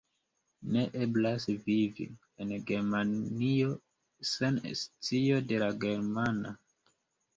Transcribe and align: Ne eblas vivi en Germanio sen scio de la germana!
Ne 0.75 0.85
eblas 1.07 1.43
vivi 1.67 2.07
en 2.45 2.53
Germanio 2.71 3.77
sen 4.33 4.59
scio 4.81 5.39
de 5.53 5.61
la 5.65 5.73
germana! 5.85 6.57